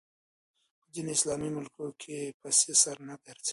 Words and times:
په 0.81 0.85
ځینو 0.93 1.09
اسلامي 1.15 1.49
ملکونو 1.55 1.91
کې 2.01 2.17
پسې 2.39 2.71
سر 2.81 2.97
نه 3.07 3.15
ګرځوي 3.23 3.49